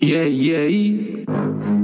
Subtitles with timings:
[0.00, 1.79] Yeah, yeah.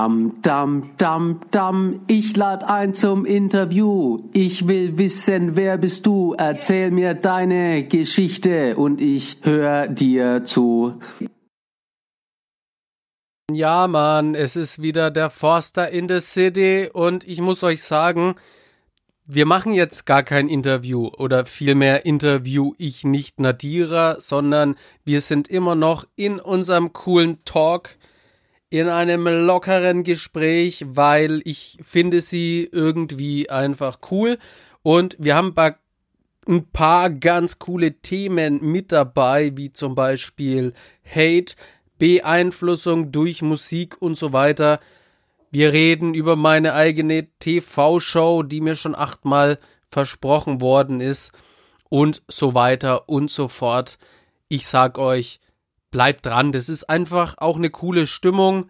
[0.00, 4.16] Dam, dam, dam, dam, ich lad ein zum Interview.
[4.32, 6.34] Ich will wissen, wer bist du?
[6.38, 10.94] Erzähl mir deine Geschichte und ich hör dir zu.
[13.52, 18.36] Ja, Mann, es ist wieder der Forster in the City und ich muss euch sagen,
[19.26, 25.46] wir machen jetzt gar kein Interview oder vielmehr interview ich nicht Nadira, sondern wir sind
[25.48, 27.98] immer noch in unserem coolen Talk
[28.70, 34.38] in einem lockeren Gespräch, weil ich finde sie irgendwie einfach cool
[34.82, 35.54] und wir haben
[36.46, 40.72] ein paar ganz coole Themen mit dabei, wie zum Beispiel
[41.04, 41.54] Hate,
[41.98, 44.80] Beeinflussung durch Musik und so weiter.
[45.50, 51.32] Wir reden über meine eigene TV-Show, die mir schon achtmal versprochen worden ist
[51.88, 53.98] und so weiter und so fort.
[54.48, 55.40] Ich sag euch,
[55.90, 56.52] bleibt dran.
[56.52, 58.68] Das ist einfach auch eine coole Stimmung.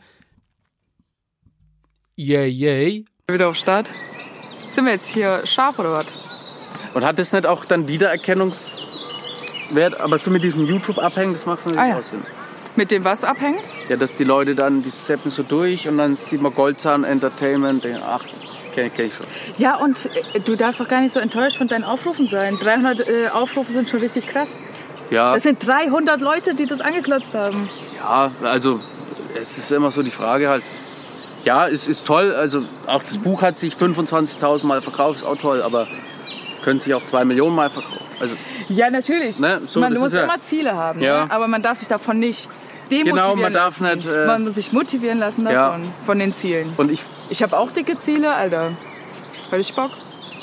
[2.16, 3.04] Yay, yay.
[3.31, 3.91] Wieder auf Start.
[4.69, 6.06] Sind wir jetzt hier scharf oder was?
[6.94, 11.64] Und hat das nicht auch dann Wiedererkennungswert, aber so mit diesem YouTube abhängen, das macht
[11.64, 11.98] man nicht Ah, ja.
[11.98, 12.22] auch Sinn.
[12.76, 13.59] Mit dem was abhängen?
[13.88, 17.84] Ja, dass die Leute dann, die zappen so durch und dann sieht man Goldzahn Entertainment,
[17.84, 18.25] denken, ach,
[18.75, 19.26] kenne kenn ich schon.
[19.59, 22.59] Ja, und äh, du darfst doch gar nicht so enttäuscht von deinen Aufrufen sein.
[22.60, 24.54] 300 äh, Aufrufe sind schon richtig krass.
[25.10, 27.69] Ja, Das sind 300 Leute, die das angeklotzt haben.
[27.98, 28.81] ja, also
[29.41, 30.62] es ist immer so die Frage halt,
[31.44, 35.37] ja, es ist toll, also auch das Buch hat sich 25.000 Mal verkauft, ist auch
[35.38, 35.87] toll, aber
[36.50, 37.98] es könnte sich auch 2 Millionen Mal verkaufen.
[38.21, 38.37] Also
[38.69, 39.38] Ja, natürlich.
[39.41, 41.25] Ne, so, man muss ja- immer Ziele haben, Ja.
[41.25, 41.31] ne?
[41.31, 42.48] aber man darf sich davon nicht
[42.91, 43.97] demotivieren Genau, man darf lassen.
[43.98, 45.69] nicht, äh, man muss sich motivieren lassen Ja.
[45.71, 46.72] davon, von den Zielen.
[46.77, 47.00] und ich,
[47.31, 48.72] Ich habe auch dicke Ziele, Alter.
[49.48, 49.91] Völlig Bock.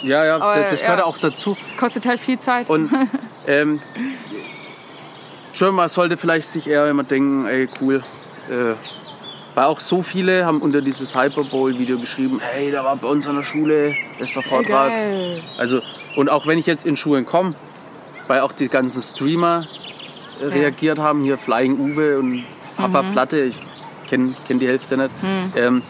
[0.01, 1.05] ja, ja, Aber, das gehört ja.
[1.05, 1.55] auch dazu.
[1.67, 2.69] Es kostet halt viel Zeit.
[2.69, 2.89] Und
[3.47, 3.81] ähm,
[5.57, 8.03] schon mal sollte vielleicht sich eher jemand denken, ey cool,
[8.49, 8.73] äh,
[9.55, 13.37] weil auch so viele haben unter dieses Hyperbowl-Video geschrieben, hey, da war bei uns an
[13.37, 14.93] der Schule bester Vortrag.
[14.93, 15.41] geil.
[15.57, 15.81] Also
[16.15, 17.55] und auch wenn ich jetzt in Schulen komme,
[18.27, 19.65] weil auch die ganzen Streamer
[20.41, 22.43] äh, reagiert haben, hier Flying Uwe und
[22.75, 23.11] Papa Mhm.
[23.13, 23.55] Platte, ich
[24.09, 25.09] kenne kenn die Hälfte nicht.
[25.55, 25.81] Ähm,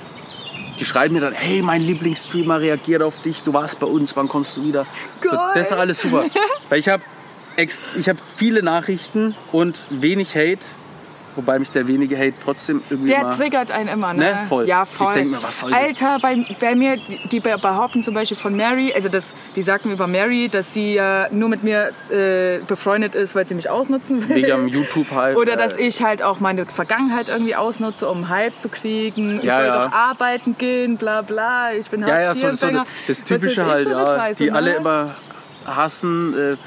[0.79, 4.29] die schreiben mir dann, hey, mein Lieblingsstreamer reagiert auf dich, du warst bei uns, wann
[4.29, 4.85] kommst du wieder?
[5.23, 6.25] So, das ist alles super.
[6.69, 7.03] Weil ich habe
[7.57, 10.59] ich hab viele Nachrichten und wenig Hate,
[11.35, 13.35] wobei mich der wenige Hate trotzdem irgendwie Der immer...
[13.35, 14.23] triggert einen immer, ne?
[14.34, 14.68] Ne, voll.
[14.68, 15.13] Ja, Ich voll.
[15.13, 15.79] denk mir, was soll das?
[15.79, 16.97] Alter, bei, bei mir,
[17.31, 20.96] die be- behaupten zum Beispiel von Mary, also das, die sagten über Mary, dass sie
[20.96, 24.35] ja nur mit mir äh, befreundet ist, weil sie mich ausnutzen will.
[24.38, 25.35] Wegen am YouTube-Hype.
[25.38, 29.38] Oder dass äh, ich halt auch meine Vergangenheit irgendwie ausnutze, um Hype zu kriegen.
[29.40, 29.85] ich Ja, soll ja.
[29.88, 31.72] doch arbeiten gehen, bla bla.
[31.73, 34.56] Ich bin Ja, ja, so, so das Was Typische ich halt, ja, die ne?
[34.56, 35.16] alle immer
[35.67, 36.57] hassen äh,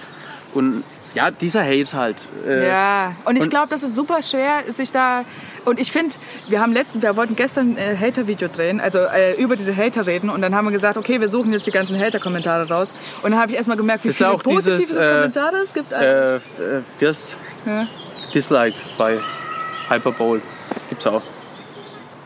[0.54, 0.84] und
[1.14, 2.16] ja, dieser Hate halt.
[2.46, 5.24] Äh, Ja, und ich glaube, das ist super schwer, sich da.
[5.64, 6.14] Und ich finde,
[6.48, 10.30] wir haben letztens, wir wollten gestern ein Hater-Video drehen, also äh, über diese Hater reden.
[10.30, 12.96] Und dann haben wir gesagt, okay, wir suchen jetzt die ganzen Hater-Kommentare raus.
[13.22, 15.74] Und dann habe ich erstmal gemerkt, wie Ist viele auch positive dieses, äh, Kommentare es
[15.74, 15.92] gibt.
[15.92, 16.40] Äh, äh,
[17.00, 17.36] das
[17.66, 17.86] Ja.
[18.32, 19.18] Dislike bei
[19.88, 20.40] Hyperbowl
[20.88, 21.22] gibt's auch.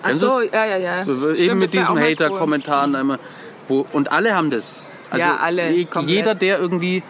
[0.03, 0.53] Ach kennst so, du's?
[0.53, 1.00] ja, ja, ja.
[1.03, 1.99] Eben Stimmt, mit diesen.
[1.99, 3.19] Hater-Kommentaren immer.
[3.67, 4.81] Wo, und alle haben das.
[5.11, 6.15] Also Ja, alle, komplett.
[6.15, 7.03] Jeder, der irgendwie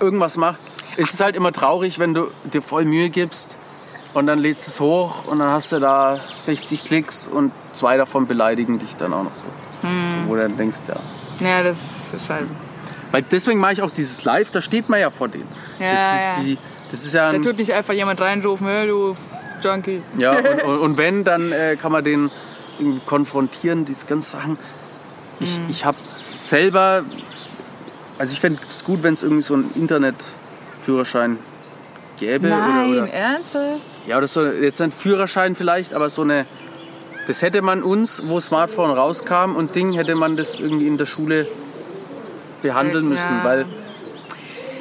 [0.00, 0.58] irgendwas macht.
[0.96, 3.56] Es ist halt immer traurig, wenn du dir voll Mühe gibst
[4.14, 8.26] und dann lädst es hoch und dann hast du da 60 Klicks und zwei davon
[8.26, 9.44] beleidigen dich dann auch noch so.
[9.82, 10.24] Hm.
[10.26, 11.46] Wo du dann denkst, ja.
[11.46, 12.50] Ja, das ist scheiße.
[13.12, 15.48] Weil deswegen mache ich auch dieses Live, da steht man ja vor denen.
[15.78, 16.58] Ja, die, die,
[16.90, 19.16] das ist ja Da ein, tut nicht einfach jemand reinrufen, hey, du
[19.62, 20.02] Junkie.
[20.16, 22.30] Ja, und, und, und wenn, dann äh, kann man den
[23.06, 24.58] konfrontieren, diese ganzen Sachen.
[25.40, 25.66] Ich, Mhm.
[25.70, 25.98] ich habe
[26.34, 27.02] selber,
[28.18, 31.38] also ich fände es gut, wenn es irgendwie so einen Internetführerschein
[32.18, 32.48] gäbe.
[32.48, 33.80] Nein, oder, oder, ernsthaft?
[34.06, 36.46] ja, oder so, jetzt ein Führerschein vielleicht, aber so eine,
[37.26, 41.06] das hätte man uns, wo Smartphone rauskam und Ding, hätte man das irgendwie in der
[41.06, 41.46] Schule
[42.62, 43.10] behandeln Ja.
[43.10, 43.66] müssen, weil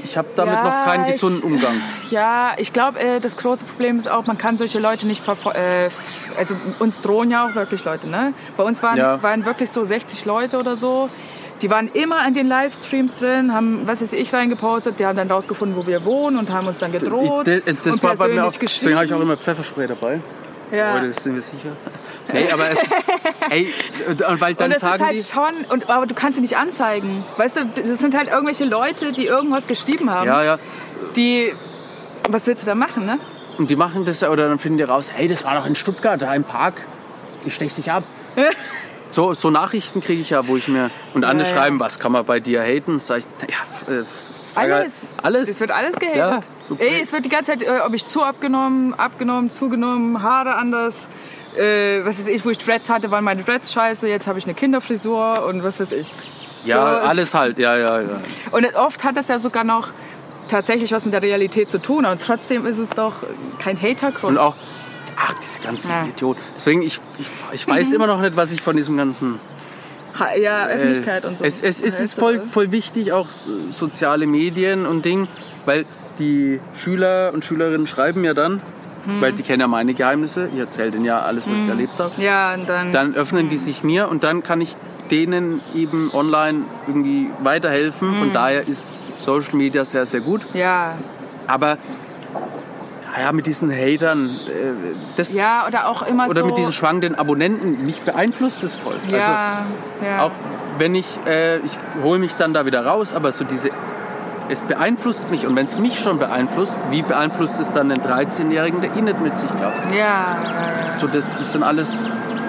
[0.03, 1.81] ich habe damit Ja, noch keinen gesunden Umgang.
[2.09, 5.59] Ja, ich glaube, äh, das große Problem ist auch, man kann solche Leute nicht verfolgen.
[5.59, 5.89] Äh,
[6.37, 8.33] also uns drohen ja auch wirklich Leute, ne?
[8.55, 9.21] Bei uns waren, Ja.
[9.21, 11.09] waren wirklich so 60 Leute oder so.
[11.61, 14.99] Die waren immer an den Livestreams drin, haben, was ist ich, reingepostet.
[14.99, 17.47] Die haben dann rausgefunden, wo wir wohnen und haben uns dann Ich, gedroht.
[17.47, 20.19] das das und war bei mir auch, deswegen habe ich auch immer Pfefferspray dabei.
[20.71, 20.95] Ja.
[20.95, 21.69] Heute sind wir sicher.
[22.33, 22.79] Nee, aber es
[23.49, 23.73] ey,
[24.09, 26.41] und, weil dann Und das sagen ist halt die, schon, und, aber du kannst sie
[26.41, 27.23] nicht anzeigen.
[27.37, 30.27] Weißt du, das sind halt irgendwelche Leute, die irgendwas geschrieben haben.
[30.27, 30.59] ja, ja,
[31.15, 31.53] Die,
[32.29, 33.17] was willst du da machen, ne?
[33.57, 36.21] und die machen das oder dann finden die raus, hey, das war doch in Stuttgart,
[36.21, 36.75] da im Park,
[37.45, 38.03] ich stech dich ab.
[39.17, 41.59] So, so Nachrichten kriege ich ja, wo ich mir, und andere Ja, ja.
[41.63, 42.99] schreiben, was kann man bei dir haten?
[42.99, 44.03] Sag ich, ja, äh,
[44.53, 45.09] frage halt, Alles.
[45.23, 45.49] Alles.
[45.49, 46.15] Es wird alles gehatet.
[46.17, 46.83] Ja, super.
[46.83, 51.09] Ey, es wird die ganze Zeit, äh, ob ich zu abgenommen, abgenommen, zugenommen, Haare anders.
[51.57, 54.07] Äh, was weiß ich, wo ich Dreads hatte, waren meine Dreads scheiße.
[54.07, 56.11] Jetzt habe ich eine Kinderfrisur und was weiß ich.
[56.63, 58.21] ja, So, es- alles halt, ja, ja, ja.
[58.51, 59.87] Und oft hat das ja sogar noch
[60.47, 62.05] tatsächlich was mit der Realität zu tun.
[62.05, 63.13] Und trotzdem ist es doch
[63.57, 64.33] kein Hatergrund.
[64.33, 64.53] Und auch,
[65.17, 66.05] ach, diese ganzen Ja.
[66.05, 66.39] Idioten.
[66.55, 69.39] Deswegen, ich, ich, ich weiß immer noch nicht, was ich von diesem ganzen
[70.19, 71.43] Ha- ja, Öffentlichkeit und so.
[71.43, 75.27] Es, es, es ist voll, voll wichtig, auch so- soziale Medien und Ding,
[75.65, 75.85] weil
[76.19, 78.61] die Schüler und Schülerinnen schreiben ja dann,
[79.05, 79.21] Hm.
[79.21, 82.11] weil die kennen ja meine Geheimnisse, ich erzähle denen ja alles, was ich erlebt habe.
[82.21, 82.91] Ja, und dann.
[82.91, 84.75] Dann öffnen die sich mir und dann kann ich
[85.11, 88.17] denen eben online irgendwie weiterhelfen.
[88.17, 90.41] Von daher ist Social Media sehr, sehr gut.
[90.53, 90.97] ja,
[91.47, 91.77] Aber
[93.19, 96.45] ja, mit diesen Hatern, äh, das, ja, oder auch immer oder so.
[96.45, 98.95] mit diesen schwankenden Abonnenten, mich beeinflusst das voll.
[99.03, 99.65] Also, ja,
[100.05, 100.23] ja.
[100.23, 100.31] auch
[100.77, 103.69] wenn ich, äh, ich hole mich dann da wieder raus, aber so diese,
[104.49, 108.81] es beeinflusst mich und wenn es mich schon beeinflusst, wie beeinflusst es dann den 13-Jährigen,
[108.81, 109.91] der eh nicht mit sich glaubt?
[109.91, 112.01] ja, ja, So, das, das sind alles,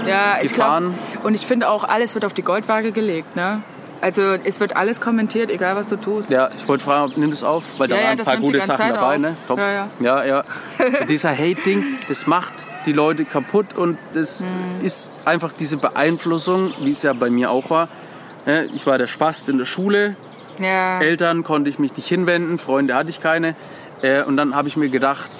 [0.06, 0.94] Ja, ich Gefahren.
[1.12, 3.62] glaub, und ich finde auch, alles wird auf die Goldwaage gelegt, ne?
[4.00, 6.30] Also es wird alles kommentiert, egal was du tust.
[6.30, 8.26] ja, ich wollte fragen, ob nimm das auf, weil da Ja, ja, waren ein das
[8.26, 9.20] paar gute Sachen Zeit dabei, auf.
[9.20, 9.36] ne?
[9.48, 9.58] Top.
[9.58, 9.88] Ja, ja.
[10.00, 10.24] ja.
[10.24, 10.44] ja.
[11.08, 12.52] Dieser Hate-Ding, das macht
[12.86, 14.84] die Leute kaputt und das Mhm.
[14.84, 17.88] ist einfach diese Beeinflussung, wie es ja bei mir auch war.
[18.46, 20.14] Ne, Ich war der Spast in der Schule,
[20.60, 21.00] Ja.
[21.00, 23.56] Eltern konnte ich mich nicht hinwenden, Freunde hatte ich keine.
[24.02, 25.30] Äh, und dann habe ich mir gedacht,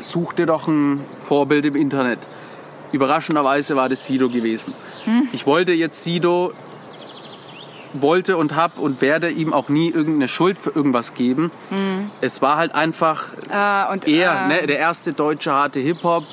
[0.00, 2.20] such dir doch ein Vorbild im Internet.
[2.92, 4.72] Überraschenderweise war das Sido gewesen.
[5.32, 6.52] Ich wollte jetzt Sido,
[7.94, 11.50] wollte und habe und werde ihm auch nie irgendeine Schuld für irgendwas geben.
[12.20, 16.24] Es war halt einfach Ah, und, er, ah, ne, der erste deutsche harte Hip-Hop.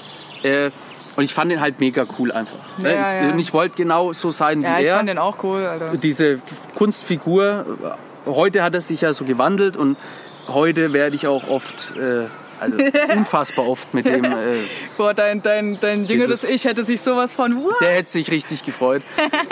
[0.43, 0.71] Äh,
[1.17, 2.57] und ich fand ihn halt mega cool einfach.
[2.77, 2.93] Ne?
[2.95, 3.29] Ja, ja.
[3.31, 5.97] Und ich wollte genau so sein Ja, wie ich er fand den auch cool, Alter.
[5.97, 6.39] diese
[6.75, 7.65] Kunstfigur,
[8.25, 9.97] heute hat er sich ja so gewandelt und
[10.47, 12.25] heute werde ich auch oft, äh,
[12.61, 12.77] also
[13.17, 14.59] unfassbar oft mit dem, äh,
[14.97, 17.63] Boah, dein, dein, dein jüngeres Ich hätte sich sowas von...
[17.63, 17.81] What?
[17.81, 19.01] der hätte sich richtig gefreut.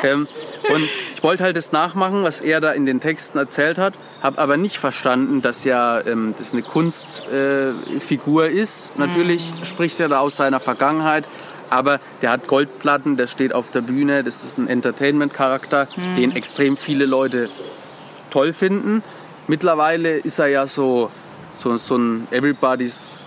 [0.03, 0.27] ähm,
[0.73, 4.37] und ich wollte halt das nachmachen, was er da in den Texten erzählt hat, habe
[4.37, 8.97] aber nicht verstanden, dass ja ähm, das eine Kunstfigur äh, ist.
[8.99, 11.27] Natürlich spricht er da aus seiner Vergangenheit,
[11.71, 16.77] aber der hat Goldplatten, der steht auf der Bühne, das ist ein Entertainment-Charakter, den extrem
[16.77, 17.49] viele Leute
[18.29, 19.03] toll finden.
[19.47, 21.09] Mittlerweile ist er ja so,
[21.59, 23.17] so, so ein Everybody's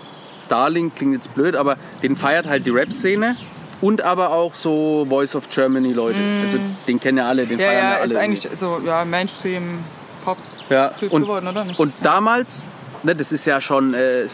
[0.49, 3.35] Darling, klingt jetzt blöd, aber den feiert halt die Rap-Szene
[3.81, 6.19] und aber auch so Voice of Germany Leute.
[6.43, 8.05] Also den kennen ja alle, den Ja, feiern ja, ja, alle.
[8.05, 10.37] ist eigentlich so, ja, Mainstream-Pop.
[10.69, 10.89] ja.
[10.89, 11.79] Typ und, geworden, oder nicht?
[11.79, 12.67] und damals,
[13.03, 14.29] ne, das ist ja schon, äh, ja,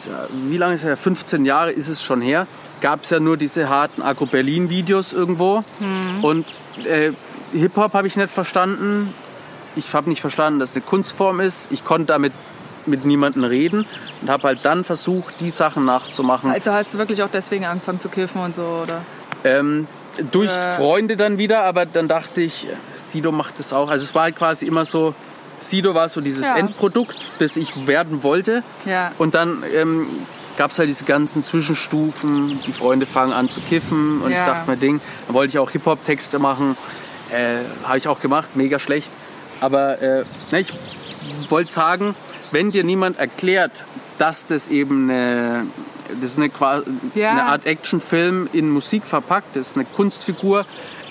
[0.50, 0.98] wie lange ist er?
[0.98, 2.48] 15 Jahre ist es schon her,
[2.82, 5.63] gab es ja nur diese harten Agro-Berlin-Videos irgendwo.
[5.79, 6.24] Mhm.
[6.24, 6.46] Und
[6.86, 7.12] äh,
[7.53, 9.13] Hip-Hop habe ich nicht verstanden.
[9.75, 11.72] Ich habe nicht verstanden, dass es eine Kunstform ist.
[11.72, 12.34] Ich konnte damit
[12.89, 13.86] mit niemandem reden
[14.22, 16.51] und habe halt dann versucht, die Sachen nachzumachen.
[16.51, 19.01] Also hast du wirklich auch deswegen angefangen zu kiffen und so, oder?
[19.43, 19.88] Ähm,
[20.31, 20.74] durch Äh.
[20.75, 22.67] Freunde dann wieder, aber dann dachte ich,
[22.98, 23.89] Sido macht das auch.
[23.89, 25.13] Also es war halt quasi immer so,
[25.60, 26.58] Sido war so dieses Ja.
[26.58, 28.63] Endprodukt, das ich werden wollte.
[28.86, 29.12] Ja.
[29.17, 30.08] Und dann ähm,
[30.58, 34.39] gab es halt diese ganzen Zwischenstufen, die Freunde fangen an zu kiffen und Ja.
[34.39, 36.75] ich dachte mir, Ding, dann wollte ich auch Hip-Hop-Texte machen.
[37.31, 39.12] Äh, Habe ich auch gemacht, mega schlecht.
[39.62, 40.74] Aber äh, ne, ich
[41.50, 42.15] wollte sagen,
[42.51, 43.84] wenn dir niemand erklärt,
[44.18, 45.65] dass das eben eine,
[46.22, 46.50] das eine,
[47.15, 47.32] Ja.
[47.32, 50.65] eine Art Actionfilm in Musik verpackt, das ist eine Kunstfigur,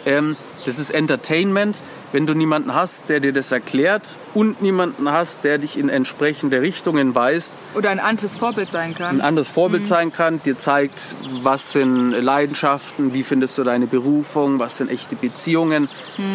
[0.07, 1.78] ähm, das ist Entertainment,
[2.11, 4.02] wenn du niemanden hast, der dir das erklärt
[4.33, 9.16] und niemanden hast, der dich in entsprechende Richtungen weist, Oder ein anderes Vorbild sein kann.
[9.16, 10.99] ein anderes Vorbild sein kann, dir zeigt,
[11.42, 15.90] was sind Leidenschaften, wie findest du deine Berufung, was sind echte Beziehungen,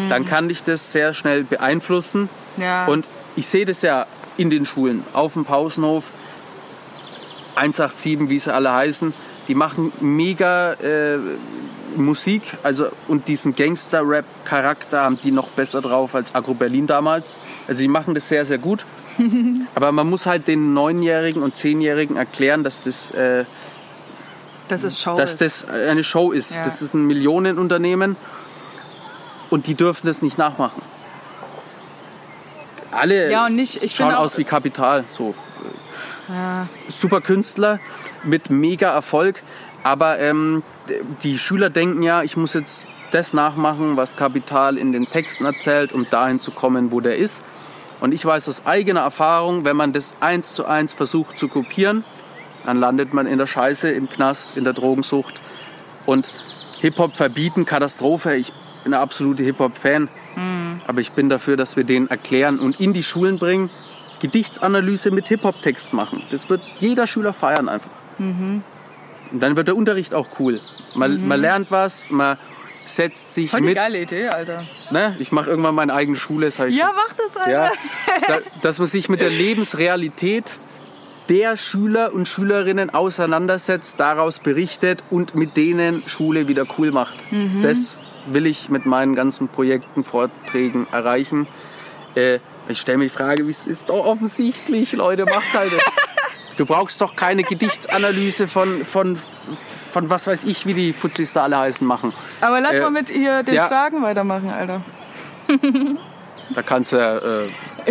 [0.08, 2.28] dann kann dich das sehr schnell beeinflussen.
[2.56, 2.86] Ja.
[2.86, 6.04] Und ich sehe das ja in den Schulen, auf dem Pausenhof,
[7.56, 9.14] 187, wie sie alle heißen,
[9.48, 11.18] die machen mega äh,
[11.96, 17.36] Musik, also und diesen Gangster-Rap-Charakter haben die noch besser drauf als Agro Berlin damals.
[17.68, 18.84] Also die machen das sehr, sehr gut.
[19.74, 23.44] Aber man muss halt den Neunjährigen und Zehnjährigen erklären, dass das, äh,
[24.68, 26.56] Show dass das eine Show ist.
[26.56, 26.64] Ja.
[26.64, 28.16] Das ist ein Millionenunternehmen
[29.50, 30.82] und die dürfen das nicht nachmachen.
[32.94, 35.04] Alle Ja, und nicht, ich schauen aus wie Kapital.
[35.08, 35.34] So.
[36.28, 37.80] ja, Super Künstler
[38.22, 39.42] mit mega Erfolg.
[39.82, 40.62] Aber ähm,
[41.22, 45.92] die Schüler denken ja, ich muss jetzt das nachmachen, was Kapital in den Texten erzählt,
[45.92, 47.42] um dahin zu kommen, wo der ist.
[48.00, 52.04] Und ich weiß aus eigener Erfahrung, wenn man das eins zu eins versucht zu kopieren,
[52.64, 55.40] dann landet man in der Scheiße, im Knast, in der Drogensucht.
[56.06, 56.30] Und
[56.80, 58.34] Hip-Hop verbieten, Katastrophe.
[58.34, 60.08] Ich bin ein absoluter Hip-Hop-Fan.
[60.86, 63.70] Aber ich bin dafür, dass wir den erklären und in die Schulen bringen,
[64.20, 66.22] Gedichtsanalyse mit Hip-Hop-Text machen.
[66.30, 67.90] Das wird jeder Schüler feiern einfach.
[68.18, 68.62] Und
[69.32, 70.60] dann wird der Unterricht auch cool.
[70.94, 72.36] Man, man lernt was, man
[72.84, 73.74] setzt sich voll mit.
[73.74, 74.64] geile Idee, Alter.
[74.90, 75.16] Ne?
[75.18, 76.46] Ich mache irgendwann meine eigene Schule.
[76.46, 77.50] Das ich Ja, schon- mach das, Alter.
[77.50, 77.70] ja,
[78.28, 80.58] da, dass man sich mit der Lebensrealität
[81.30, 87.16] der Schüler und Schülerinnen auseinandersetzt, daraus berichtet und mit denen Schule wieder cool macht.
[87.32, 87.62] Mhm.
[87.62, 91.46] Das will ich mit meinen ganzen Projekten, Vorträgen erreichen.
[92.14, 92.38] Äh,
[92.68, 95.72] ich stelle mir die Frage, wie es ist doch offensichtlich, Leute, macht halt.
[95.72, 95.82] das.
[96.56, 99.18] Du brauchst doch keine Gedichtsanalyse von, von,
[99.90, 102.12] von was weiß ich, wie die Fuzis da alle heißen, machen.
[102.40, 103.66] Aber lass Äh, mal mit hier den ja.
[103.66, 104.80] Fragen weitermachen, Alter.
[106.54, 107.46] Da kannst du ja äh,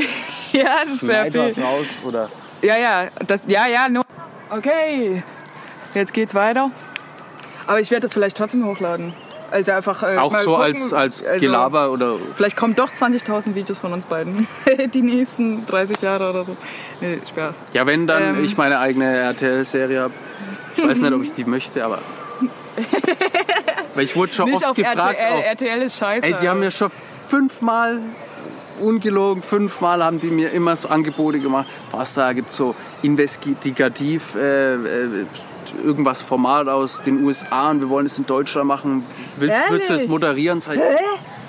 [0.54, 1.64] Ja, das ist sehr viel.
[1.64, 2.30] raus oder
[2.62, 4.04] Ja, ja, das, ja, ja, nur.
[4.50, 5.24] Okay,
[5.94, 6.72] jetzt geht's weiter.
[7.68, 9.14] Aber ich werde das vielleicht trotzdem hochladen.
[9.54, 13.54] Also einfach äh, auch so gucken, als, als also, Gelaber oder Vielleicht kommen doch 20.000
[13.54, 14.48] Videos von uns beiden.
[14.94, 16.58] Die nächsten 30 Jahre oder so.
[17.02, 17.62] Nee, Spaß.
[17.72, 18.44] Ja, wenn dann Ähm.
[18.44, 20.14] ich meine eigene RTL-Serie habe.
[20.76, 22.00] Ich weiß nicht, ob ich die möchte, aber.
[23.94, 25.20] Weil ich wurde schon Nicht oft auf gefragt.
[25.20, 25.40] RTL.
[25.40, 26.26] auch, RTL ist scheiße.
[26.26, 26.90] ey, die haben mir schon
[27.28, 28.02] fünfmal,
[28.82, 31.68] ungelogen, fünfmal haben die mir immer so Angebote gemacht.
[31.92, 35.26] Was da gibt so investigativ äh, äh,
[35.84, 39.06] irgendwas Format aus den USA und wir wollen es in Deutschland machen.
[39.38, 40.62] Willst, willst du es moderieren?
[40.62, 40.82] Sag ich,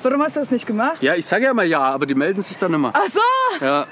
[0.03, 0.97] Warum hast du das nicht gemacht?
[1.01, 2.93] ja, ich sage ja immer ja, aber die melden sich dann immer.
[2.95, 3.65] Ach so!
[3.65, 3.87] Ja.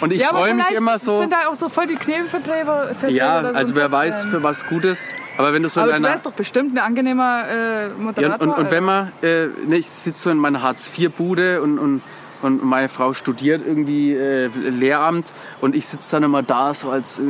[0.00, 1.18] Und ich ja, freue mich immer so.
[1.18, 2.64] sind da auch so voll die Knebelverträge.
[2.64, 5.08] Verträge Ja, also und wer weiß für was Gutes.
[5.38, 7.94] Aber wenn du so Aber in du deiner wärst doch bestimmt ein angenehmer äh, ja,
[7.98, 8.48] Moderator.
[8.48, 9.12] und, und wenn Alter.
[9.22, 12.02] man, äh, ne, ich sitze so in meiner Hartz-IV-Bude und, und,
[12.44, 17.18] und meine Frau studiert irgendwie äh, Lehramt und ich sitze dann immer da so als,
[17.18, 17.22] äh,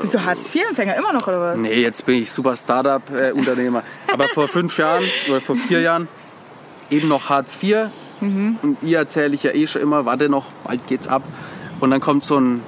[0.00, 1.56] Bist du Hartz-IV-Empfänger immer noch, oder was?
[1.58, 3.82] nee, jetzt bin ich super Startup-Unternehmer.
[4.12, 6.08] Aber vor fünf Jahren oder vor vier Jahren
[6.90, 7.88] eben noch Hartz IV
[8.20, 8.56] Mhm.
[8.62, 11.24] und ihr erzähle ich ja eh schon immer, warte noch, bald geht's ab.
[11.80, 12.62] Und dann kommt so ein,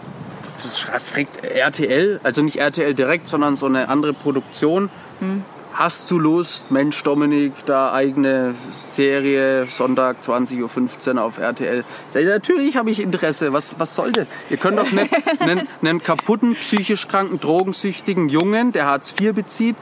[0.60, 4.90] das schreibt RTL, also nicht RTL direkt, sondern so eine andere Produktion.
[5.20, 5.44] Mhm.
[5.74, 11.84] Hast du Lust, Mensch Dominik, da eigene Serie, Sonntag 20.15 Uhr auf RTL?
[12.14, 14.28] Natürlich habe ich Interesse, was, was soll das?
[14.50, 19.74] Ihr könnt doch nicht einen, einen kaputten, psychisch kranken, drogensüchtigen Jungen, der Hartz IV bezieht,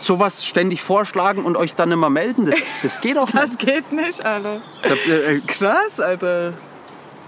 [0.00, 2.46] sowas ständig vorschlagen und euch dann immer melden.
[2.46, 3.44] Das, das geht doch nicht.
[3.44, 4.60] Das geht nicht, Alter.
[4.84, 6.52] Hab, äh, Krass, Alter.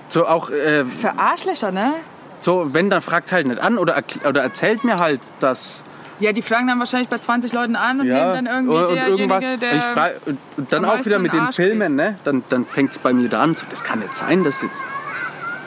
[0.08, 1.94] so auch, äh, Das ist für Arschlöcher, ne?
[2.40, 5.82] so, wenn, dann fragt halt nicht an oder, oder erzählt mir halt das.
[6.20, 8.87] Ja, die fragen dann wahrscheinlich bei 20 Leuten an und Ja, nehmen dann irgendwie und,
[8.87, 9.44] und irgendwas.
[9.60, 10.14] der...
[10.56, 12.18] Und dann auch wieder mit den Arsch Filmen, ne?
[12.25, 13.54] Dann, dann fängt es bei mir da an.
[13.54, 14.87] So, das kann nicht sein, das jetzt.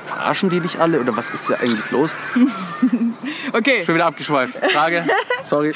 [0.06, 2.14] Verarschen die dich alle oder was ist hier eigentlich los?
[3.54, 4.58] okay, Schon wieder abgeschweift.
[4.72, 5.06] Frage,
[5.46, 5.74] sorry.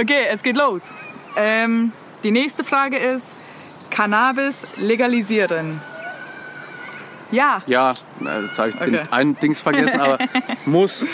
[0.00, 0.92] okay, es geht los.
[1.36, 1.92] Ähm,
[2.24, 3.36] die nächste Frage ist,
[3.90, 5.80] Cannabis legalisieren.
[7.30, 7.62] Ja.
[7.66, 7.90] Ja,
[8.42, 8.90] jetzt habe ich Okay.
[8.90, 10.18] den einen Dings vergessen, aber
[10.66, 11.04] muss.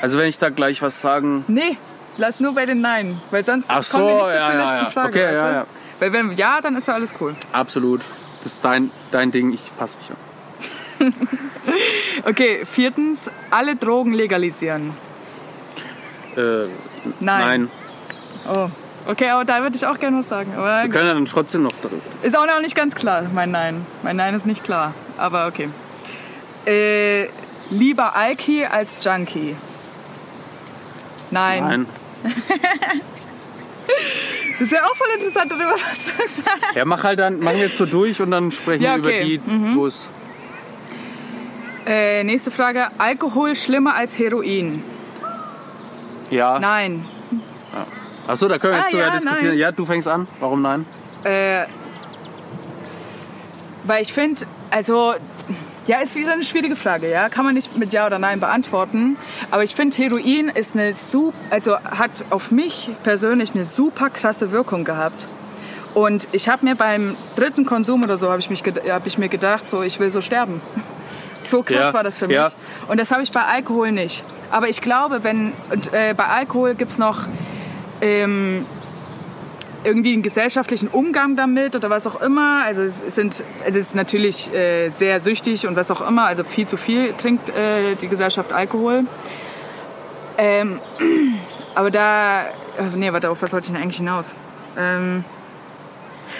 [0.00, 1.44] Also wenn ich da gleich was sagen.
[1.48, 1.76] Nee,
[2.16, 4.54] lass nur bei den Nein, weil sonst Ach so, kommen wir nicht bis ja, zur
[4.54, 4.90] ja, letzten ja.
[4.90, 5.08] Frage.
[5.08, 5.66] Okay, weißt ja, ja.
[6.00, 7.34] Weil wenn ja, dann ist ja alles cool.
[7.52, 8.02] Absolut.
[8.42, 11.14] Das ist dein, dein Ding, ich passe mich an.
[12.24, 14.92] Okay, viertens, alle Drogen legalisieren.
[16.36, 16.68] Äh, Nein.
[17.20, 17.70] nein.
[18.54, 18.68] Oh.
[19.06, 20.52] Okay, aber da würde ich auch gerne was sagen.
[20.56, 22.02] Aber Wir können ja dann trotzdem noch darüber.
[22.22, 23.84] ist auch noch nicht ganz klar, mein Nein.
[24.02, 25.68] Mein Nein ist nicht klar, aber okay.
[26.66, 27.28] Äh,
[27.70, 29.56] lieber Alki als Junkie.
[31.30, 31.64] Nein.
[31.64, 31.86] Nein.
[34.58, 36.60] Das wäre auch voll interessant, darüber was zu sagen.
[36.76, 39.08] Ja, mach halt dann, machen wir jetzt so durch und dann sprechen Ja, wir über
[39.08, 39.40] okay.
[39.44, 39.64] Mhm.
[39.70, 40.08] die, wo es.
[41.84, 42.88] Äh, nächste Frage.
[42.98, 44.82] Alkohol schlimmer als Heroin?
[46.30, 46.60] Ja.
[46.60, 47.04] Nein.
[48.28, 49.48] Achso, da können wir Ah, jetzt sogar ja, diskutieren.
[49.48, 49.58] nein.
[49.58, 50.28] Ja, du fängst an.
[50.38, 50.86] Warum nein?
[51.24, 51.64] Äh,
[53.82, 55.14] weil ich finde, also,
[55.86, 57.28] ja, ist wieder eine schwierige Frage, ja.
[57.28, 59.16] Kann man nicht mit Ja oder Nein beantworten.
[59.50, 64.52] Aber ich finde, Heroin ist eine super, also hat auf mich persönlich eine super krasse
[64.52, 65.26] Wirkung gehabt.
[65.94, 69.28] Und ich habe mir beim dritten Konsum oder so, habe ich, mich hab ich mir
[69.28, 70.60] gedacht, so, ich will so sterben.
[71.48, 72.36] So krass Ja, war das für mich.
[72.36, 72.52] ja.
[72.86, 74.22] Und das habe ich bei Alkohol nicht.
[74.52, 77.26] Aber ich glaube, wenn, und, äh, bei Alkohol gibt es noch
[78.00, 78.64] ähm,
[79.84, 82.62] irgendwie einen gesellschaftlichen Umgang damit oder was auch immer.
[82.64, 86.26] Also es sind, es ist natürlich äh, sehr süchtig und was auch immer.
[86.26, 89.04] Also viel zu viel trinkt äh, die Gesellschaft Alkohol.
[90.38, 90.80] Ähm,
[91.74, 92.44] aber da,
[92.96, 94.34] nee, warte, auf was wollte ich denn eigentlich hinaus?
[94.76, 95.24] Ähm,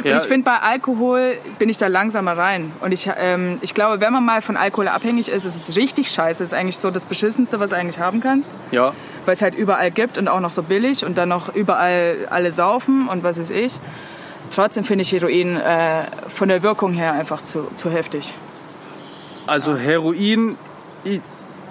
[0.04, 2.72] Ja, und ich finde, bei Alkohol bin ich da langsamer rein.
[2.80, 6.10] Und ich, ähm, ich glaube, wenn man mal von Alkohol abhängig ist, ist es richtig
[6.10, 6.42] scheiße.
[6.42, 8.50] Ist eigentlich so das Beschissenste, was du eigentlich haben kannst.
[8.70, 8.92] ja.
[9.24, 12.50] Weil es halt überall gibt und auch noch so billig und dann noch überall alle
[12.50, 13.72] saufen und was weiß ich.
[14.52, 18.34] Trotzdem finde ich Heroin äh, von der Wirkung her einfach zu, zu heftig.
[19.46, 20.56] Also Heroin,
[21.04, 21.20] ich,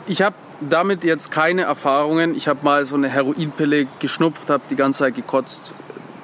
[0.07, 2.35] ich habe damit jetzt keine Erfahrungen.
[2.35, 5.73] Ich habe mal so eine Heroinpille geschnupft, habe die ganze Zeit gekotzt.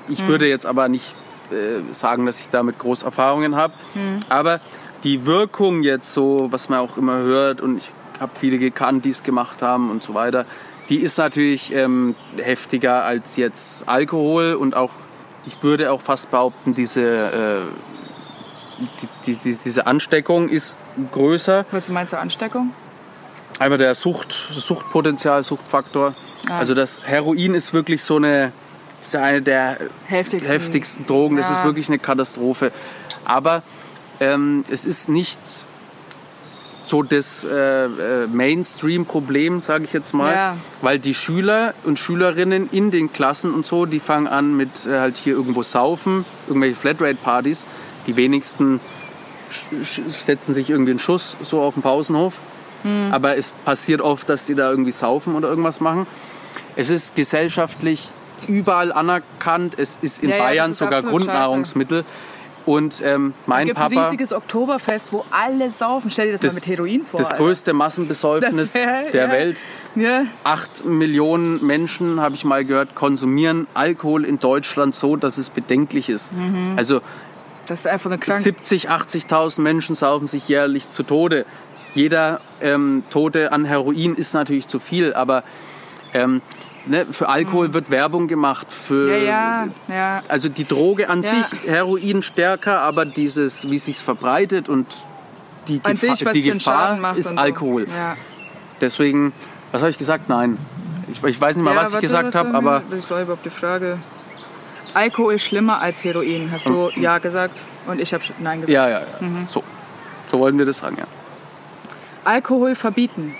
[0.08, 0.28] Ich Hm.
[0.30, 1.14] würde jetzt aber nicht
[1.52, 3.74] äh, sagen, dass ich damit groß Erfahrungen habe.
[3.94, 4.20] Hm.
[4.30, 4.60] Aber
[5.04, 9.12] die Wirkung jetzt so, was man auch immer hört und ich habe viele gekannt, die
[9.12, 10.46] es gemacht haben und so weiter,
[10.90, 14.92] die ist natürlich ähm, heftiger als jetzt Alkohol und auch,
[15.46, 20.78] ich würde auch fast behaupten, diese, äh, die, die, die, diese Ansteckung ist
[21.12, 21.66] größer.
[21.72, 22.74] Was meinst du, Ansteckung?
[23.60, 26.14] Einmal der Sucht, Suchtpotenzial, Suchtfaktor.
[26.48, 26.60] Ah.
[26.60, 28.54] Also das Heroin ist wirklich so eine,
[29.02, 30.52] ist eine der Heftigsten.
[30.52, 31.38] heftigsten Drogen.
[31.38, 31.58] Das Ja.
[31.58, 32.72] ist wirklich eine Katastrophe.
[33.26, 33.64] Aber
[34.20, 35.40] ähm, es ist nicht
[36.86, 40.58] so das äh, äh, Mainstream-Problem, sage ich jetzt mal, Ja.
[40.82, 45.00] weil die Schüler und Schülerinnen in den Klassen und so, die fangen an mit äh,
[45.00, 47.66] halt hier irgendwo saufen, irgendwelche Flatrate-Partys.
[48.08, 48.80] Die wenigsten
[50.26, 52.34] setzen sich irgendwie einen Schuss so auf dem Pausenhof.
[52.84, 53.10] Hm.
[53.12, 56.08] Aber es passiert oft, dass die da irgendwie saufen oder irgendwas machen.
[56.78, 58.12] Es ist gesellschaftlich
[58.48, 59.76] überall anerkannt.
[59.78, 62.04] Es ist in Ja, ja, das Bayern ist sogar Grundnahrungsmittel.
[62.66, 66.12] Und ähm, mein Gibt es ein Papa, riesiges Oktoberfest, wo alle saufen?
[66.12, 67.18] Stell dir das, mal mit Heroin vor.
[67.18, 67.44] das Alter.
[67.44, 69.32] größte Massenbesäufnis Das wär- der ja.
[69.32, 69.58] Welt.
[69.96, 70.24] Ja.
[70.44, 76.10] Acht Millionen Menschen, habe ich mal gehört, konsumieren Alkohol in Deutschland so, dass es bedenklich
[76.10, 76.34] ist.
[76.34, 76.74] Mhm.
[76.76, 77.00] Also
[77.68, 81.46] Das ist einfach eine Krank 70, 80.000 Menschen saufen sich jährlich zu Tode.
[81.94, 85.44] Jeder ähm, Tote an Heroin ist natürlich zu viel, aber
[86.14, 86.42] ähm,
[86.88, 88.72] ne, für Alkohol wird Werbung gemacht.
[88.72, 89.26] Für, Mhm.
[89.26, 90.22] Ja, ja, ja.
[90.28, 94.88] Also die Droge an sich, Heroin stärker, aber dieses, wie sich verbreitet und
[95.68, 97.36] die, An Gefahr, sich, die Gefahr ist so.
[97.36, 97.88] Alkohol.
[97.90, 98.16] Ja.
[98.80, 99.34] Deswegen,
[99.72, 100.30] was habe ich gesagt?
[100.30, 100.58] Nein.
[101.10, 103.46] Ich, ich weiß nicht mal, was ich warte, gesagt was habe, aber Das war überhaupt
[103.46, 103.98] die Frage.
[104.94, 108.70] Alkohol schlimmer als Heroin, hast du Ja gesagt und ich habe Nein gesagt.
[108.72, 109.06] ja, ja, ja.
[109.20, 109.46] Mhm.
[109.48, 109.64] So.
[110.32, 111.06] so wollten wir das sagen, ja.
[112.24, 113.36] Alkohol verbieten.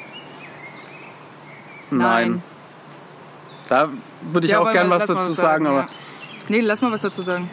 [1.90, 2.42] Nein.
[3.70, 3.90] Da
[4.32, 5.90] würde ich Ja, auch gern was dazu sagen, aber ja.
[6.50, 7.50] Nee, lass mal was dazu sagen.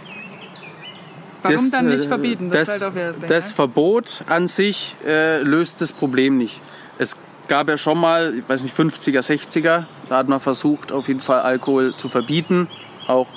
[1.43, 2.51] Warum das, dann nicht äh, verbieten?
[2.51, 3.29] Das, Das, halt das Ding.
[3.29, 3.55] das ne?
[3.55, 6.63] Verbot an sich äh, löst das Problem nicht.
[6.99, 7.17] Es
[7.49, 11.21] gab ja schon mal, ich weiß nicht, 50er, 60er, da hat man versucht, auf jeden
[11.21, 12.69] Fall Alkohol zu verbieten.
[13.09, 13.29] Auch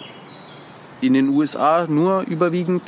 [1.01, 2.83] in den USA nur überwiegend.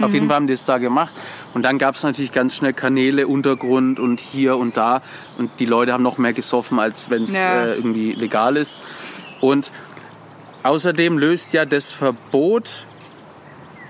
[0.00, 0.14] Auf Mhm.
[0.14, 1.12] jeden Fall haben die es da gemacht.
[1.52, 5.02] Und dann gab es natürlich ganz schnell Kanäle, Untergrund und hier und da.
[5.38, 7.66] Und die Leute haben noch mehr gesoffen, als wenn es Ja.
[7.66, 8.80] äh, irgendwie legal ist.
[9.44, 9.70] Und
[10.62, 12.86] außerdem löst ja das Verbot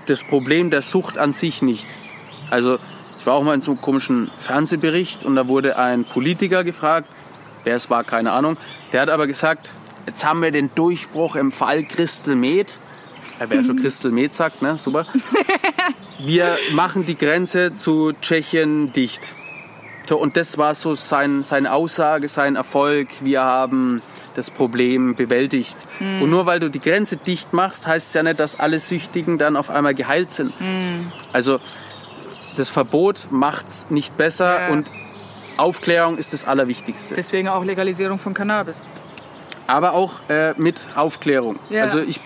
[0.05, 1.87] das Problem der Sucht an sich nicht.
[2.49, 2.77] Also
[3.17, 7.07] ich war auch mal in so einem komischen Fernsehbericht und da wurde ein Politiker gefragt,
[7.63, 8.57] wer es war, keine Ahnung.
[8.91, 9.71] Der hat aber gesagt,
[10.05, 12.77] jetzt haben wir den Durchbruch im Fall Crystal Med.
[13.39, 14.77] Ja, wer schon Crystal Med sagt, ne?
[14.77, 15.05] Super.
[16.19, 19.33] Wir machen die Grenze zu Tschechien dicht.
[20.07, 23.07] So, und das war so sein, seine Aussage, sein Erfolg.
[23.21, 24.01] Wir haben
[24.35, 25.75] das Problem bewältigt.
[25.99, 29.37] Und nur weil du die Grenze dicht machst, heißt es ja nicht, dass alle Süchtigen
[29.37, 30.53] dann auf einmal geheilt sind.
[31.33, 31.59] Also
[32.55, 34.73] das Verbot macht es nicht besser Ja.
[34.73, 34.91] und
[35.57, 37.15] Aufklärung ist das Allerwichtigste.
[37.15, 38.83] Deswegen auch Legalisierung von Cannabis.
[39.67, 41.57] Aber auch äh, mit Aufklärung.
[41.69, 41.81] Ja.
[41.81, 42.19] Also ich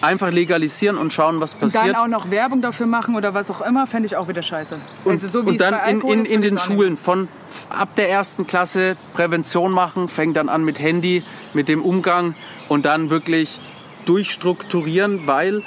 [0.00, 1.86] einfach legalisieren und schauen, was Und passiert.
[1.86, 4.78] dann auch noch Werbung dafür machen oder was auch immer, fände ich auch wieder scheiße.
[5.04, 7.28] Und, also so wie und es dann in, in, ist, in den es Schulen von
[7.70, 12.34] ab der ersten Klasse Prävention machen, fängt dann an mit Handy, mit dem Umgang
[12.68, 13.58] und dann wirklich
[14.06, 15.64] durchstrukturieren, weil, ich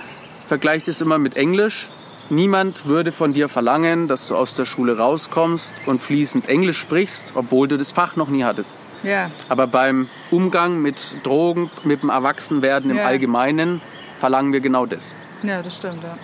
[0.48, 1.88] vergleiche das immer mit Englisch,
[2.30, 7.34] niemand würde von dir verlangen, dass du aus der Schule rauskommst und fließend Englisch sprichst,
[7.36, 8.76] obwohl du das Fach noch nie hattest.
[9.04, 9.32] Ja.
[9.48, 13.06] Aber beim Umgang mit Drogen, mit dem Erwachsenwerden im Ja.
[13.06, 13.82] Allgemeinen,
[14.20, 15.16] verlangen wir genau das.
[15.44, 16.18] Ja, das stimmt, ja.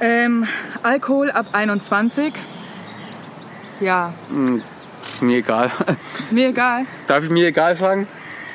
[0.00, 0.46] Ähm,
[0.82, 2.32] Alkohol ab 21.
[3.80, 4.12] Ja,
[5.20, 5.70] Mir egal.
[6.30, 6.84] mir egal.
[7.06, 8.06] Darf ich mir egal sagen?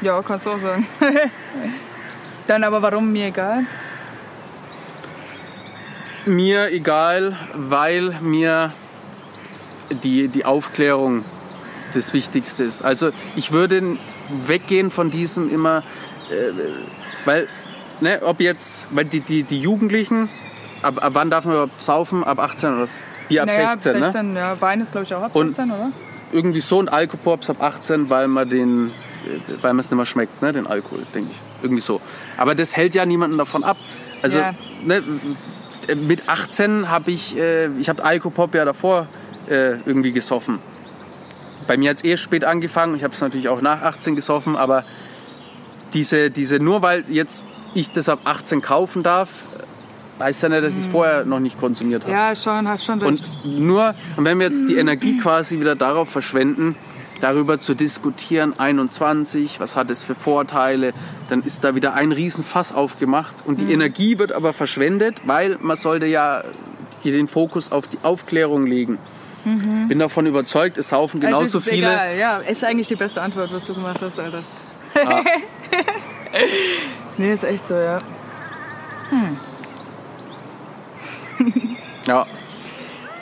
[0.02, 0.88] Ja, kannst du auch sagen.
[2.48, 3.66] Dann aber warum mir egal?
[6.26, 8.74] Mir egal, weil mir
[10.04, 11.24] die, die Aufklärung
[11.94, 12.82] das Wichtigste ist.
[12.84, 13.98] Also ich würde
[14.46, 15.84] weggehen von diesem immer,
[17.26, 17.48] weil,
[18.02, 20.30] ne, ob jetzt, weil die, die, die Jugendlichen,
[20.82, 22.24] ab, ab wann darf man überhaupt saufen?
[22.24, 23.02] Ab 18 oder was?
[23.28, 24.40] Bier ab naja, 16, 16 ne?
[24.40, 24.62] ja.
[24.62, 25.92] Wein ist, glaube ich, auch ab Und- 16, oder?
[26.32, 30.06] Irgendwie so ein Alkopops ab 18, weil man den, äh, weil man es nicht mehr
[30.06, 31.40] schmeckt, ne, den Alkohol, denke ich.
[31.64, 32.02] Irgendwie so.
[32.36, 33.78] Aber das hält ja niemanden davon ab.
[34.22, 34.54] Also, Ja.
[34.84, 35.04] ne,
[35.96, 39.08] mit 18 habe ich, äh, ich habe Alkopop ja davor
[39.48, 40.60] äh, irgendwie gesoffen.
[41.68, 42.96] Bei mir hat es eh spät angefangen.
[42.96, 44.84] Ich habe es natürlich auch nach 18 gesoffen, aber
[45.94, 47.44] diese, diese, nur weil jetzt
[47.74, 49.30] ich das ab 18 kaufen darf,
[50.20, 52.14] heißt ja nicht, dass ich es vorher noch nicht konsumiert habe.
[52.14, 52.18] Mhm.
[52.18, 53.24] Ja, schon, hast schon recht.
[53.46, 56.76] Und nur, und wenn wir jetzt die Energie quasi wieder darauf verschwenden,
[57.22, 60.94] darüber zu diskutieren, 21, was hat es für Vorteile,
[61.30, 63.68] dann ist da wieder ein Riesenfass aufgemacht und Mhm.
[63.68, 66.44] die Energie wird aber verschwendet, weil man sollte ja
[67.04, 68.98] den Fokus auf die Aufklärung legen.
[69.44, 71.26] Bin davon überzeugt, es saufen Mhm.
[71.28, 71.88] Also genauso ist viele.
[71.88, 72.18] Egal.
[72.18, 74.40] Ja, ist eigentlich die beste Antwort, was du gemacht hast, Alter.
[77.18, 78.02] nee, ist echt so, ja.
[82.06, 82.26] Ja,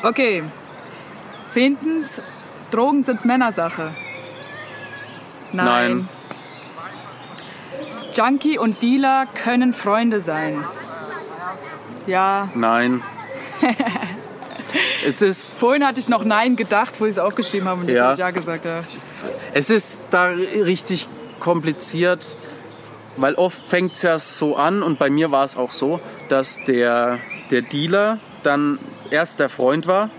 [0.04, 0.44] Okay.
[1.50, 2.22] Zehntens,
[2.72, 3.92] Drogen sind Männersache.
[5.54, 6.10] Nein.
[8.14, 10.64] Junkie und Dealer können Freunde sein.
[12.06, 13.02] Ja, nein.
[15.08, 17.96] es ist vorhin hatte ich noch Nein gedacht, wo ich es aufgeschrieben habe und jetzt
[17.98, 18.04] Ja.
[18.04, 18.66] habe ich Ja gesagt.
[18.66, 18.82] Ja.
[19.54, 21.08] Es ist da richtig
[21.40, 22.36] kompliziert,
[23.18, 26.00] weil oft fängt es ja so an und bei mir war es auch so,
[26.30, 27.20] dass der,
[27.52, 28.80] der Dealer dann
[29.12, 30.10] erst der Freund war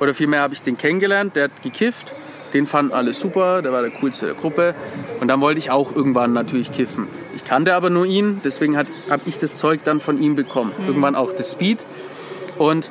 [0.00, 2.14] oder vielmehr habe ich den kennengelernt, der hat gekifft,
[2.52, 4.74] den fanden alle super, der war der coolste der Gruppe
[5.20, 7.08] und dann wollte ich auch irgendwann natürlich kiffen.
[7.34, 8.86] Ich kannte aber nur ihn, deswegen habe
[9.26, 10.72] ich das Zeug dann von ihm bekommen.
[10.86, 11.84] Irgendwann auch das Speed
[12.58, 12.90] und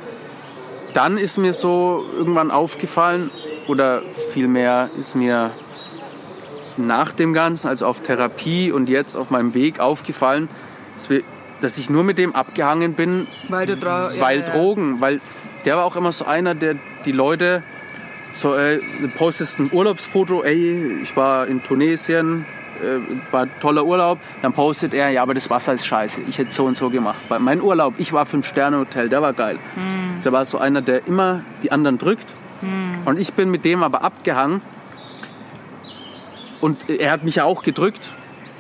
[0.94, 3.32] dann ist mir so irgendwann aufgefallen
[3.68, 5.52] oder vielmehr ist mir
[6.78, 10.50] nach dem Ganzen, also auf Therapie und jetzt auf meinem Weg aufgefallen,
[10.96, 11.22] dass, wir,
[11.62, 14.46] dass ich nur mit dem abgehangen bin, Weil du dra- ja, weil ja.
[14.46, 15.22] Drogen, weil
[15.66, 17.64] der war auch immer so einer, der die Leute
[18.34, 18.80] so, äh,
[19.18, 22.46] postest ein Urlaubsfoto, ey, ich war in Tunesien,
[22.82, 23.00] äh,
[23.32, 26.66] war toller Urlaub, dann postet er, ja, aber das Wasser ist scheiße, ich hätte so
[26.66, 27.20] und so gemacht.
[27.30, 29.58] Weil mein Urlaub, ich war Fünf-Sterne-Hotel, der war geil.
[30.26, 32.34] Der war so einer, der immer die anderen drückt.
[33.06, 34.62] Und ich bin mit dem aber abgehangen.
[36.64, 38.10] Und er hat mich ja auch gedrückt.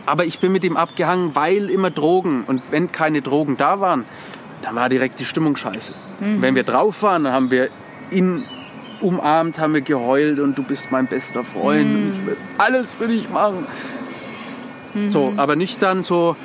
[0.05, 2.43] Aber ich bin mit ihm abgehangen, weil immer Drogen.
[2.45, 4.03] Und wenn keine Drogen da waren,
[4.61, 5.93] dann war direkt die Stimmung scheiße.
[6.19, 7.69] Wenn wir drauf waren, dann haben wir
[8.11, 8.43] ihn
[8.99, 13.07] umarmt, haben wir geheult und du bist mein bester Freund und ich will alles für
[13.07, 13.65] dich machen.
[15.09, 16.35] So, aber nicht dann so,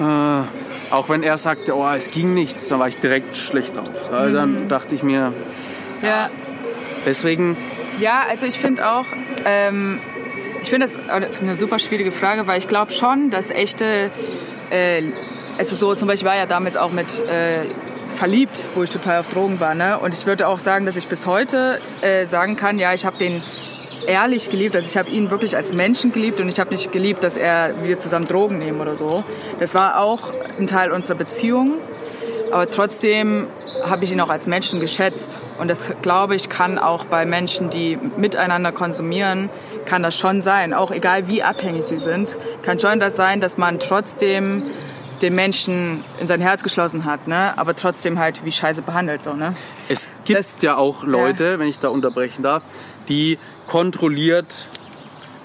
[0.00, 4.06] äh, auch wenn er sagte, oh, es ging nichts, dann war ich direkt schlecht drauf.
[4.06, 5.32] So, Dann dachte ich mir,
[6.02, 6.30] Ja,
[7.04, 7.56] deswegen,
[8.00, 9.06] Ja, also ich finde auch,
[9.44, 10.00] ähm,
[10.64, 10.96] ich finde das
[11.42, 14.10] eine super schwierige Frage, weil ich glaube schon, dass echte,
[14.70, 15.02] äh,
[15.58, 17.66] also so zum Beispiel war ja damals auch mit äh,
[18.14, 19.98] verliebt, wo ich total auf Drogen war, ne?
[19.98, 23.18] Und ich würde auch sagen, dass ich bis heute äh, sagen kann, ja, ich habe
[23.18, 23.42] den
[24.06, 27.22] ehrlich geliebt, also ich habe ihn wirklich als Menschen geliebt und ich habe nicht geliebt,
[27.22, 29.22] dass er wir zusammen Drogen nehmen oder so.
[29.60, 31.74] Das war auch ein Teil unserer Beziehung.
[32.52, 33.48] Aber trotzdem
[33.86, 35.40] habe ich ihn auch als Menschen geschätzt.
[35.58, 39.50] Und das, glaube ich, kann auch bei Menschen, die miteinander konsumieren,
[39.84, 40.72] kann das schon sein.
[40.72, 44.62] Auch egal, wie abhängig sie sind, kann schon das sein, dass man trotzdem
[45.22, 47.56] den Menschen in sein Herz geschlossen hat, ne?
[47.56, 49.22] aber trotzdem halt wie Scheiße behandelt.
[49.22, 49.54] So, ne?
[49.88, 52.62] es gibt Das- ja auch Leute, wenn ich da unterbrechen darf,
[53.08, 54.66] die kontrolliert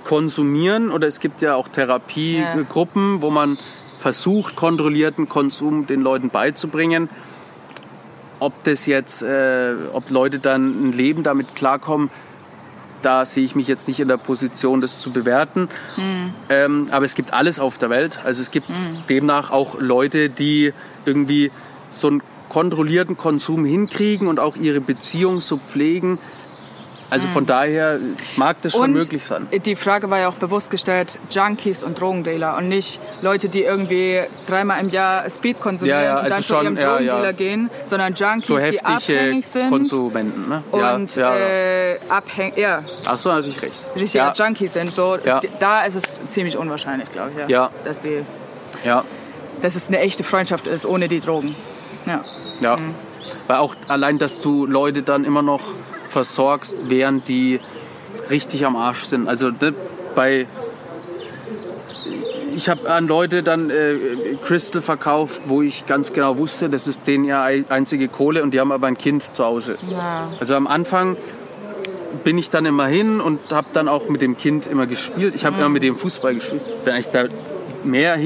[0.06, 3.58] konsumieren oder es gibt ja auch Therapiegruppen, wo man
[3.98, 7.10] versucht, kontrollierten Konsum den Leuten beizubringen.
[8.40, 12.10] Ob das jetzt, äh, ob Leute dann ein Leben damit klarkommen,
[13.02, 15.70] da sehe ich mich jetzt nicht in der Position, das zu bewerten.
[16.50, 18.20] Ähm, aber es gibt alles auf der Welt.
[18.24, 18.68] Also es gibt
[19.08, 20.74] demnach auch Leute, die
[21.06, 21.52] irgendwie
[21.90, 26.20] so einen kontrollierten Konsum hinkriegen und auch ihre Beziehung so pflegen,
[27.10, 28.00] Also von daher
[28.36, 29.48] mag das schon Und möglich sein.
[29.66, 34.22] Die Frage war ja auch bewusst gestellt, Junkies und Drogendealer und nicht Leute, die irgendwie
[34.48, 37.24] dreimal im Jahr Speed konsumieren Ja, ja, und dann also zu schon, ihrem ja, Drogendealer
[37.26, 37.32] ja.
[37.32, 40.64] gehen, sondern Junkies, So die abhängig sind Konsumenten, ne?
[40.72, 41.46] und ja, ja.
[41.46, 43.86] Äh, abhängig, ja, Ach so, natürlich recht.
[43.96, 44.94] richtiger ja, Junkies sind.
[44.94, 45.18] So,
[45.60, 47.70] Da ist es ziemlich unwahrscheinlich, glaube ich, ja, Ja.
[47.86, 48.24] Dass, die,
[48.84, 49.04] ja,
[49.62, 51.56] dass es eine echte Freundschaft ist ohne die Drogen.
[52.06, 52.24] Ja.
[52.62, 52.76] ja.
[52.76, 52.96] Mhm.
[53.48, 55.62] Weil auch allein, dass du Leute dann immer noch
[56.10, 57.60] versorgst, während die
[58.30, 59.28] richtig am Arsch sind.
[59.28, 59.74] Also ne,
[60.16, 60.46] bei
[62.56, 63.96] ich habe an Leute dann äh,
[64.44, 68.54] Crystal verkauft, wo ich ganz genau wusste, das ist denen ja ei- einzige Kohle und
[68.54, 69.78] die haben aber ein Kind zu Hause.
[69.90, 70.30] Ja.
[70.40, 71.16] Also am Anfang
[72.24, 75.36] bin ich dann immer hin und habe dann auch mit dem Kind immer gespielt.
[75.36, 76.62] Ich habe immer mit dem Fußball gespielt.
[76.84, 77.26] Bin eigentlich da
[77.86, 78.18] mehr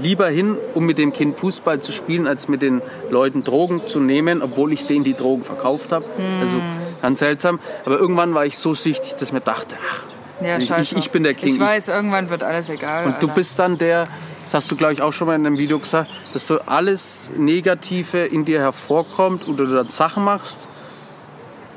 [0.00, 4.00] lieber hin, um mit dem Kind Fußball zu spielen, als mit den Leuten Drogen zu
[4.00, 6.06] nehmen, obwohl ich denen die Drogen verkauft habe.
[6.40, 6.56] Also
[7.04, 7.60] ganz seltsam.
[7.84, 10.04] Aber irgendwann war ich so süchtig, dass mir dachte, ach,
[10.42, 11.50] Ja, ich, ich, ich bin der King.
[11.50, 13.04] Ich weiß, irgendwann wird alles egal.
[13.04, 13.34] Und du Alter.
[13.34, 14.04] bist dann der,
[14.42, 17.30] das hast du glaube ich auch schon mal in einem Video gesagt, dass so alles
[17.36, 20.66] Negative in dir hervorkommt oder du dann Sachen machst,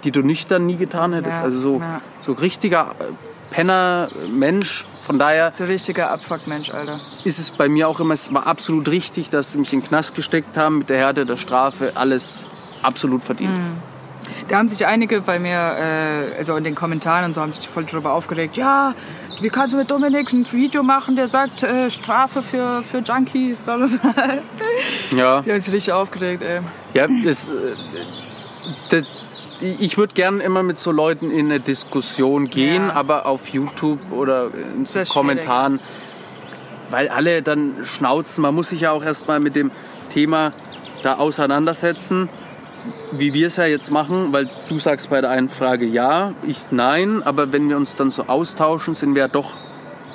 [0.05, 1.39] die du nüchtern nie getan hättest.
[1.39, 2.01] Ja, also so, ja.
[2.19, 3.03] so richtiger äh,
[3.53, 4.85] Penner, Mensch.
[4.97, 6.99] Von daher So richtiger Abfuck-Mensch, Alter.
[7.25, 9.87] ist es bei mir auch immer, es war absolut richtig, dass sie mich in den
[9.87, 11.91] Knast gesteckt haben mit der Härte der Strafe.
[11.95, 12.45] Alles
[12.81, 13.53] absolut verdient.
[13.53, 13.96] Mhm.
[14.47, 17.67] Da haben sich einige bei mir, äh, also in den Kommentaren und so, haben sich
[17.67, 18.57] voll drüber aufgeregt.
[18.57, 18.93] Ja,
[19.41, 23.61] wie kannst du mit Dominik ein Video machen, der sagt äh, Strafe für, für Junkies,
[23.61, 24.13] bla bla bla.
[25.17, 25.41] Ja.
[25.41, 26.59] Die haben sich richtig aufgeregt, ey.
[26.93, 27.53] Ja, das, äh,
[28.89, 29.03] das,
[29.59, 32.93] ich würde gern immer mit so Leuten in eine Diskussion gehen, Ja.
[32.93, 35.79] aber auf YouTube oder in Kommentaren,
[36.89, 38.41] weil alle dann schnauzen.
[38.43, 39.71] Man muss sich ja auch erstmal mit dem
[40.09, 40.53] Thema
[41.03, 42.29] da auseinandersetzen,
[43.11, 46.71] wie wir es ja jetzt machen, weil du sagst bei der einen Frage ja, ich
[46.71, 49.53] nein, aber wenn wir uns dann so austauschen, sind wir ja doch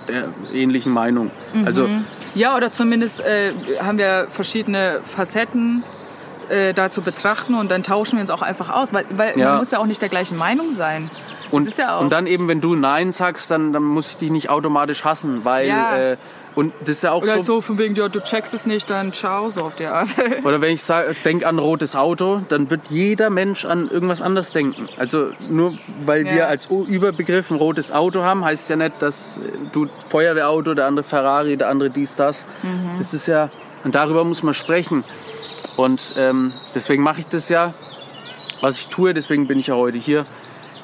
[0.08, 1.30] der ähnlichen Meinung.
[1.64, 1.88] Also
[2.34, 5.82] Ja, oder zumindest äh, haben wir verschiedene Facetten
[6.48, 9.50] äh, da zu betrachten und dann tauschen wir uns auch einfach aus, weil, weil Ja.
[9.50, 11.10] man muss ja auch nicht der gleichen Meinung sein.
[11.52, 14.48] Und, ja und dann eben, wenn du Nein sagst, dann, dann muss ich dich nicht
[14.50, 15.96] automatisch hassen, weil Ja.
[16.12, 16.16] äh,
[16.54, 18.90] und das ist ja auch oder so, so von wegen, ja, du checkst es nicht,
[18.90, 20.08] dann ciao, so auf die Art.
[20.44, 24.52] oder wenn ich sage, denk an rotes Auto, dann wird jeder Mensch an irgendwas anderes
[24.52, 24.86] denken.
[24.98, 26.34] Also nur weil Ja.
[26.34, 29.40] wir als Überbegriff ein rotes Auto haben, heißt ja nicht, dass äh,
[29.72, 32.44] du Feuerwehrauto, der andere Ferrari, der andere dies, das.
[32.62, 32.98] Mhm.
[32.98, 33.48] Das ist ja,
[33.84, 35.04] und darüber muss man sprechen.
[35.76, 37.72] Und ähm, deswegen mache ich das ja,
[38.60, 40.26] was ich tue, deswegen bin ich ja heute hier.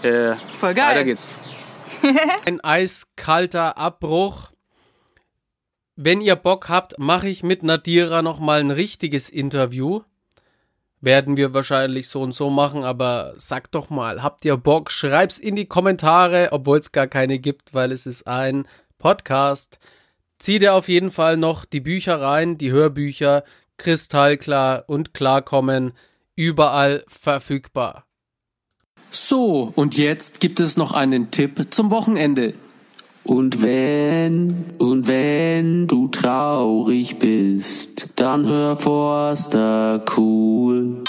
[0.03, 0.91] Äh, Voll geil.
[0.91, 1.35] Weiter geht's.
[2.47, 4.51] Ein eiskalter Abbruch.
[5.97, 10.03] Wenn ihr Bock habt, mache ich mit Nadira noch mal ein richtiges Interview.
[11.01, 14.93] Werden wir wahrscheinlich so und so machen, aber sagt doch mal, habt ihr Bock?
[14.93, 19.81] Schreibt's in die Kommentare, obwohl es gar keine gibt, weil es ist ein Podcast.
[20.39, 23.43] Zieh dir auf jeden Fall noch die Bücher rein, die Hörbücher,
[23.77, 25.93] kristallklar und klarkommen,
[26.37, 28.08] überall verfügbar.
[29.21, 32.55] So, und jetzt gibt es noch einen Tipp zum Wochenende.
[33.25, 41.03] Und wenn, und wenn du traurig bist, dann hör Forster cool.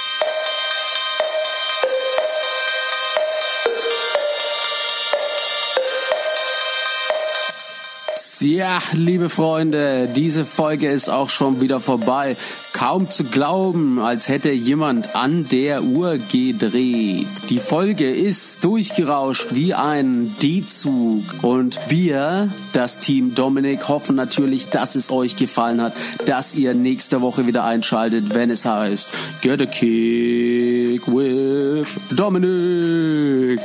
[8.41, 12.37] Ja, liebe Freunde, diese Folge ist auch schon wieder vorbei.
[12.71, 17.27] Kaum zu glauben, als hätte jemand an der Uhr gedreht.
[17.49, 21.23] Die Folge ist durchgerauscht wie ein D-Zug.
[21.41, 25.93] Und wir, das Team Dominik, hoffen natürlich, dass es euch gefallen hat,
[26.25, 29.09] dass ihr nächste Woche wieder einschaltet, wenn es heißt
[29.41, 33.59] Get a Kick with Dominik.